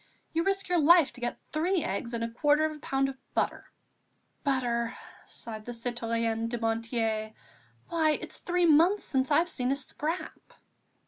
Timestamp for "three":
1.51-1.83, 8.39-8.65